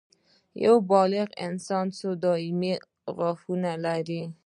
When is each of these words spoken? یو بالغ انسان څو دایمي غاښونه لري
یو 0.65 0.75
بالغ 0.91 1.27
انسان 1.47 1.85
څو 1.97 2.09
دایمي 2.23 2.73
غاښونه 3.17 3.71
لري 3.85 4.23